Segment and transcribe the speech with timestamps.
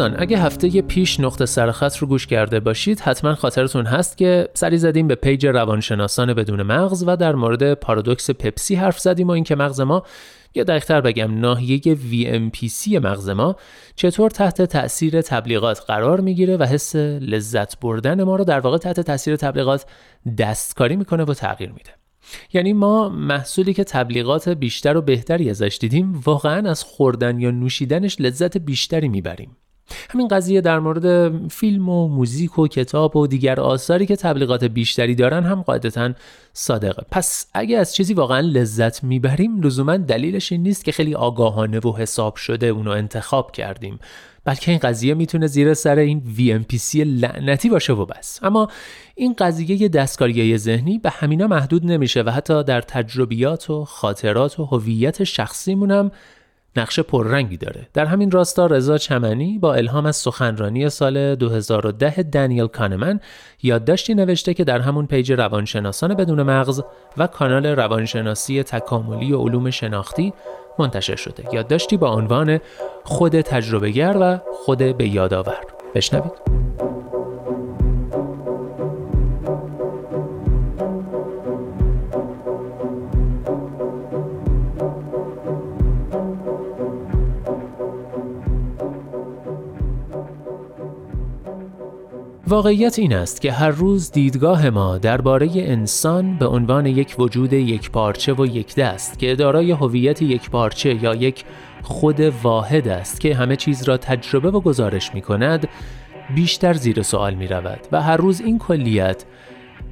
[0.00, 4.78] دوستان اگه هفته پیش نقطه سرخط رو گوش کرده باشید حتما خاطرتون هست که سری
[4.78, 9.54] زدیم به پیج روانشناسان بدون مغز و در مورد پارادوکس پپسی حرف زدیم و اینکه
[9.54, 10.02] مغز ما
[10.54, 13.56] یا دقیقتر بگم ناحیه VMPC مغز ما
[13.96, 19.00] چطور تحت تاثیر تبلیغات قرار می‌گیره و حس لذت بردن ما رو در واقع تحت
[19.00, 19.86] تاثیر تبلیغات
[20.38, 21.90] دستکاری می‌کنه و تغییر میده.
[22.52, 28.20] یعنی ما محصولی که تبلیغات بیشتر و بهتری ازش دیدیم واقعا از خوردن یا نوشیدنش
[28.20, 29.56] لذت بیشتری می‌بریم.
[30.10, 35.14] همین قضیه در مورد فیلم و موزیک و کتاب و دیگر آثاری که تبلیغات بیشتری
[35.14, 36.12] دارن هم قاعدتا
[36.52, 37.02] صادقه.
[37.10, 41.96] پس اگه از چیزی واقعا لذت می‌بریم لزوما دلیلش این نیست که خیلی آگاهانه و
[41.96, 43.98] حساب شده اونو انتخاب کردیم.
[44.44, 48.40] بلکه این قضیه می‌تونه زیر سر این VMPC لعنتی باشه و بس.
[48.42, 48.68] اما
[49.14, 54.64] این قضیه دستکاری ذهنی به همینا محدود نمیشه و حتی در تجربیات و خاطرات و
[54.64, 56.10] هویت شخصیمون هم
[56.76, 57.88] نقش پررنگی داره.
[57.94, 63.20] در همین راستا رضا چمنی با الهام از سخنرانی سال 2010 دنیل کانمن
[63.62, 66.82] یادداشتی نوشته که در همون پیج روانشناسان بدون مغز
[67.16, 70.32] و کانال روانشناسی تکاملی و علوم شناختی
[70.78, 71.44] منتشر شده.
[71.52, 72.60] یادداشتی با عنوان
[73.04, 75.60] خود تجربهگر و خود به یادآور.
[75.94, 76.99] بشنوید.
[92.50, 97.90] واقعیت این است که هر روز دیدگاه ما درباره انسان به عنوان یک وجود یک
[97.90, 101.44] پارچه و یک دست که دارای هویت یک پارچه یا یک
[101.82, 105.68] خود واحد است که همه چیز را تجربه و گزارش می کند
[106.34, 109.24] بیشتر زیر سوال می رود و هر روز این کلیت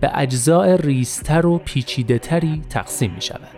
[0.00, 3.57] به اجزاء ریستر و پیچیده تری تقسیم می شود.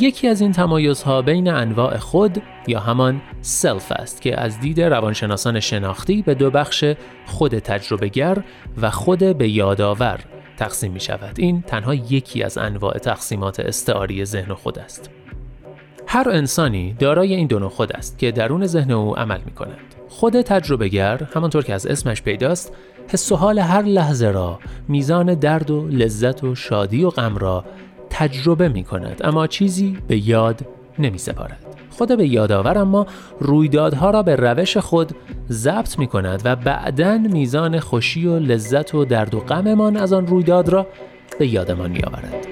[0.00, 5.60] یکی از این تمایزها بین انواع خود یا همان سلف است که از دید روانشناسان
[5.60, 6.84] شناختی به دو بخش
[7.26, 8.42] خود تجربهگر
[8.80, 10.20] و خود به یادآور
[10.56, 11.34] تقسیم می شود.
[11.36, 15.10] این تنها یکی از انواع تقسیمات استعاری ذهن خود است.
[16.06, 19.94] هر انسانی دارای این دو خود است که درون ذهن او عمل می کند.
[20.08, 22.72] خود تجربهگر همانطور که از اسمش پیداست
[23.08, 27.64] حس و حال هر لحظه را میزان درد و لذت و شادی و غم را
[28.12, 30.60] تجربه می کند اما چیزی به یاد
[30.98, 31.58] نمی سپارد.
[31.90, 33.06] خود به یادآور اما
[33.40, 35.12] رویدادها را به روش خود
[35.50, 40.26] ضبط می کند و بعدا میزان خوشی و لذت و درد و غممان از آن
[40.26, 40.86] رویداد را
[41.38, 42.46] به یادمان می آورد.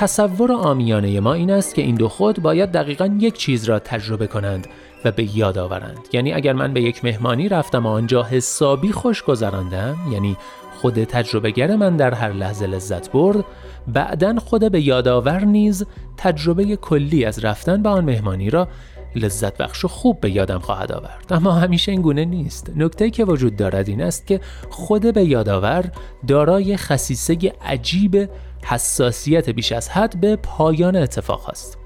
[0.00, 4.26] تصور آمیانه ما این است که این دو خود باید دقیقا یک چیز را تجربه
[4.26, 4.66] کنند
[5.04, 5.98] و به یاد آورند.
[6.12, 10.36] یعنی اگر من به یک مهمانی رفتم و آنجا حسابی خوش گذراندم یعنی
[10.80, 13.44] خود تجربهگر من در هر لحظه لذت برد
[13.88, 15.86] بعدا خود به یادآور نیز
[16.16, 18.68] تجربه کلی از رفتن به آن مهمانی را
[19.16, 21.26] لذت بخش و خوب به یادم خواهد آورد.
[21.30, 22.72] اما همیشه این گونه نیست.
[22.76, 24.40] نکته که وجود دارد این است که
[24.70, 25.84] خود به یادآور
[26.26, 28.28] دارای خصیصه عجیب
[28.64, 31.78] حساسیت بیش از حد به پایان اتفاق است.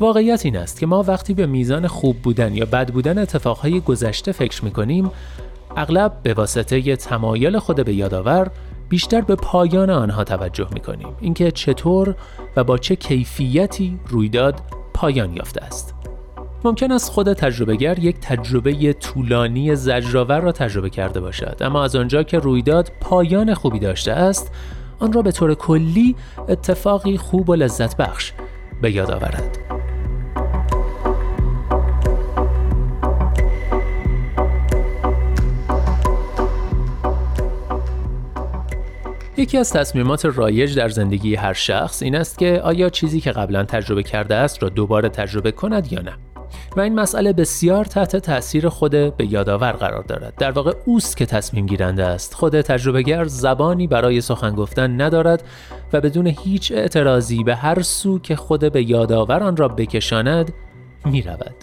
[0.00, 4.32] واقعیت این است که ما وقتی به میزان خوب بودن یا بد بودن اتفاقهای گذشته
[4.32, 5.10] فکر می‌کنیم
[5.76, 8.50] اغلب به واسطه تمایل خود به یادآور
[8.88, 12.16] بیشتر به پایان آنها توجه می‌کنیم اینکه چطور
[12.56, 14.60] و با چه کیفیتی رویداد
[14.94, 15.94] پایان یافته است
[16.64, 22.22] ممکن است خود تجربهگر یک تجربه طولانی زجرآور را تجربه کرده باشد اما از آنجا
[22.22, 24.52] که رویداد پایان خوبی داشته است
[25.02, 26.16] آن را به طور کلی
[26.48, 28.32] اتفاقی خوب و لذت بخش
[28.82, 29.58] به یاد آورد.
[39.36, 43.64] یکی از تصمیمات رایج در زندگی هر شخص این است که آیا چیزی که قبلا
[43.64, 46.31] تجربه کرده است را دوباره تجربه کند یا نه.
[46.76, 51.26] و این مسئله بسیار تحت تاثیر خود به یادآور قرار دارد در واقع اوست که
[51.26, 55.44] تصمیم گیرنده است خود تجربهگر زبانی برای سخن گفتن ندارد
[55.92, 60.52] و بدون هیچ اعتراضی به هر سو که خود به یادآور آن را بکشاند
[61.04, 61.54] می رود.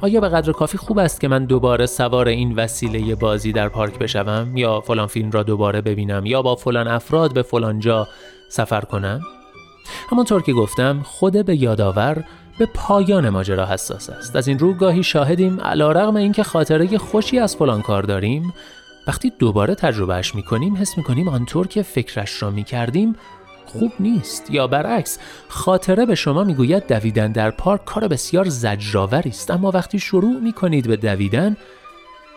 [0.00, 3.98] آیا به قدر کافی خوب است که من دوباره سوار این وسیله بازی در پارک
[3.98, 8.08] بشوم یا فلان فیلم را دوباره ببینم یا با فلان افراد به فلان جا
[8.48, 9.20] سفر کنم؟
[10.10, 12.24] همانطور که گفتم خود به یادآور
[12.58, 14.36] به پایان ماجرا حساس است.
[14.36, 18.54] از این رو گاهی شاهدیم علا رغم اینکه خاطره خوشی از فلان کار داریم
[19.06, 23.16] وقتی دوباره تجربهش می‌کنیم حس می‌کنیم آنطور که فکرش را می‌کردیم
[23.66, 24.50] خوب نیست.
[24.50, 25.18] یا برعکس
[25.48, 29.50] خاطره به شما می‌گوید دویدن در پارک کار بسیار زجرآوری است.
[29.50, 31.56] اما وقتی شروع می‌کنید به دویدن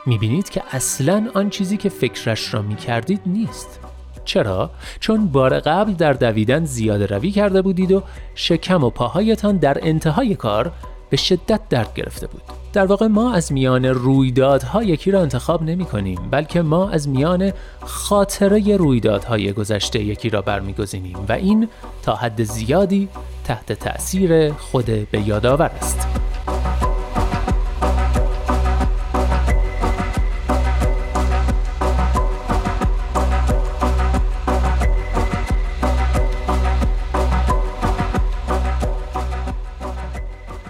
[0.06, 3.80] می‌بینید که اصلا آن چیزی که فکرش را می‌کردید نیست.
[4.28, 4.70] چرا؟
[5.00, 8.04] چون بار قبل در دویدن زیاده روی کرده بودید و
[8.36, 10.72] شکم و پاهایتان در انتهای کار
[11.10, 12.42] به شدت درد گرفته بود.
[12.74, 17.54] در واقع ما از میان رویدادها یکی را انتخاب نمی کنیم بلکه ما از میان
[17.82, 21.68] خاطره رویدادهای گذشته یکی را برمیگزینیم و این
[22.04, 23.10] تا حد زیادی
[23.44, 26.27] تحت تأثیر خود به یادآور است.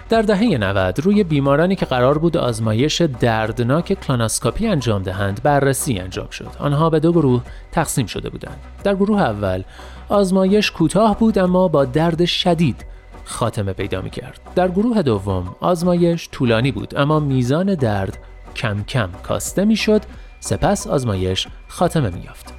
[0.08, 6.30] در دهه 90 روی بیمارانی که قرار بود آزمایش دردناک کلاناسکاپی انجام دهند بررسی انجام
[6.30, 6.48] شد.
[6.58, 8.56] آنها به دو گروه تقسیم شده بودند.
[8.84, 9.62] در گروه اول
[10.08, 12.84] آزمایش کوتاه بود اما با درد شدید
[13.24, 14.40] خاتمه پیدا می کرد.
[14.54, 18.18] در گروه دوم آزمایش طولانی بود اما میزان درد
[18.56, 20.02] کم کم کاسته می شد
[20.40, 22.57] سپس آزمایش خاتمه می یافت.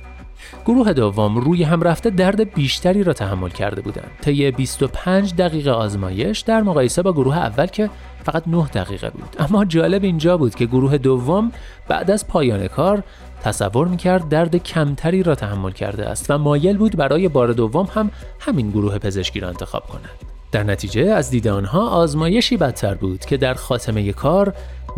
[0.66, 4.12] گروه دوم روی هم رفته درد بیشتری را تحمل کرده بودند.
[4.22, 7.90] طی 25 دقیقه آزمایش در مقایسه با گروه اول که
[8.24, 9.36] فقط 9 دقیقه بود.
[9.40, 11.52] اما جالب اینجا بود که گروه دوم
[11.88, 13.04] بعد از پایان کار
[13.44, 18.12] تصور می‌کرد درد کمتری را تحمل کرده است و مایل بود برای بار دوم هم
[18.40, 20.10] همین گروه پزشکی را انتخاب کند.
[20.52, 24.54] در نتیجه از دید آنها آزمایشی بدتر بود که در خاتمه کار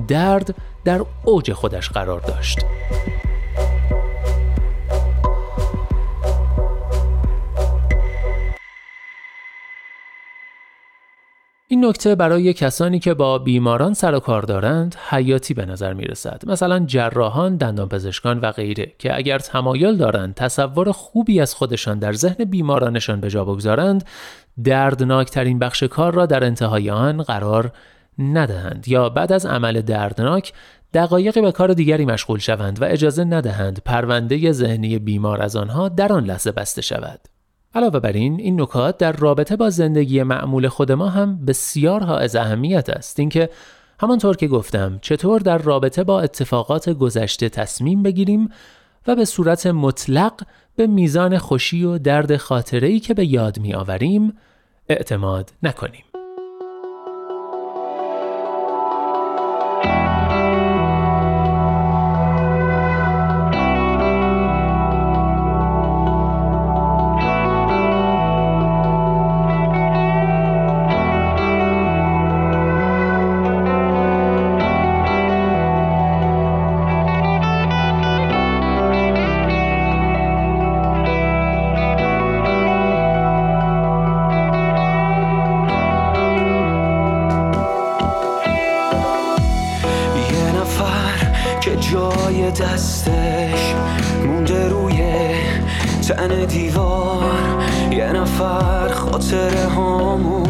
[0.08, 0.56] درد
[0.86, 2.60] در اوج خودش قرار داشت.
[11.82, 16.44] نکته برای کسانی که با بیماران سر و کار دارند حیاتی به نظر می رسد.
[16.48, 22.46] مثلا جراحان، دندانپزشکان و غیره که اگر تمایل دارند تصور خوبی از خودشان در ذهن
[22.46, 24.04] بیمارانشان به جا بگذارند،
[24.64, 27.72] دردناکترین بخش کار را در انتهای آن قرار
[28.20, 30.54] ندهند یا بعد از عمل دردناک
[30.94, 36.14] دقایقی به کار دیگری مشغول شوند و اجازه ندهند پرونده ذهنی بیمار از آنها در
[36.14, 37.31] آن لحظه بسته شود.
[37.76, 42.36] علاوه بر این این نکات در رابطه با زندگی معمول خود ما هم بسیار حائز
[42.36, 43.20] اهمیت است.
[43.20, 43.50] اینکه
[44.00, 48.50] همانطور که گفتم چطور در رابطه با اتفاقات گذشته تصمیم بگیریم
[49.08, 50.42] و به صورت مطلق
[50.76, 54.38] به میزان خوشی و درد خاطره‌ای که به یاد می آوریم
[54.90, 56.04] اعتماد نکنیم.
[92.52, 93.76] دستش
[94.26, 95.02] مونده روی
[96.08, 97.64] تن دیوار.
[97.92, 100.50] یه نفر خاطره هامون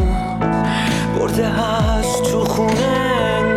[1.20, 3.51] برده هست تو خونه.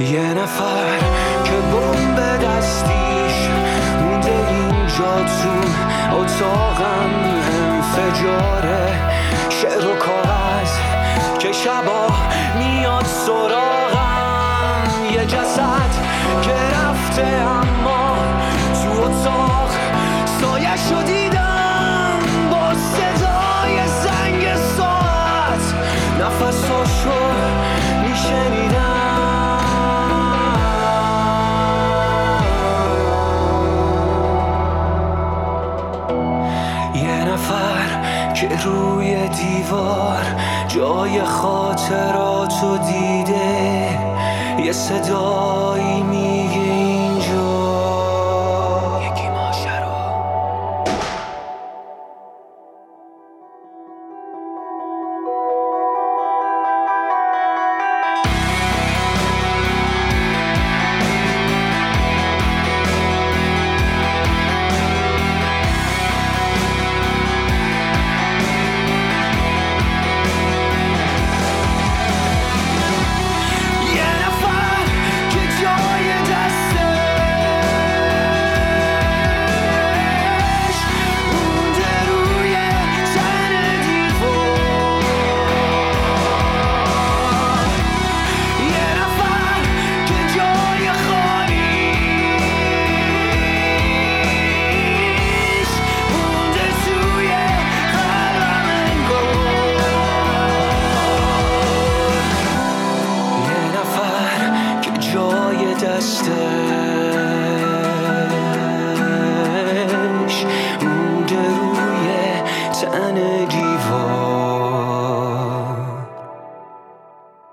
[0.00, 0.98] یه نفر
[1.44, 1.52] که
[2.16, 3.48] به دستیش
[4.00, 5.54] مونده اینجا تو
[6.16, 7.10] اتاقم
[7.52, 8.98] انفجاره.
[9.48, 10.72] شعر و کاغذ
[11.38, 12.06] که شبا
[12.58, 14.82] میاد سراغم.
[15.14, 15.92] یه جسد
[16.42, 17.79] که رفته اما
[40.74, 43.98] جای خاطراتو دیده
[44.64, 46.59] یه صدایی میگه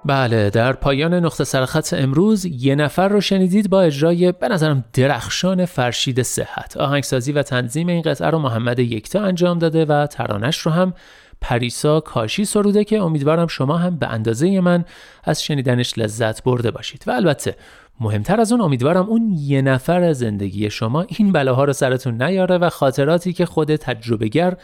[0.07, 5.65] بله در پایان نقطه سرخط امروز یه نفر رو شنیدید با اجرای به نظرم درخشان
[5.65, 6.77] فرشید صحت.
[6.77, 10.93] آهنگسازی و تنظیم این قطعه رو محمد یکتا انجام داده و ترانش رو هم
[11.41, 14.85] پریسا کاشی سروده که امیدوارم شما هم به اندازه من
[15.23, 17.03] از شنیدنش لذت برده باشید.
[17.07, 17.55] و البته
[17.99, 22.69] مهمتر از اون امیدوارم اون یه نفر زندگی شما این بلاها رو سرتون نیاره و
[22.69, 24.57] خاطراتی که خود تجربهگر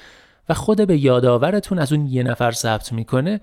[0.49, 3.41] و خود به یادآورتون از اون یه نفر ثبت می‌کنه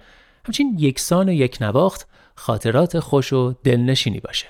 [0.50, 4.47] همچین یکسان و یک نواخت خاطرات خوش و دلنشینی باشه.